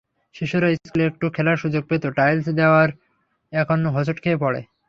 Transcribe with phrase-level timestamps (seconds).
[0.35, 2.91] শিশুরা স্কুলে একটু খেলার সুযোগ পেত, টাইলস দেওয়ায়
[3.53, 4.61] এখন হোঁচট খেয়ে পড়ে।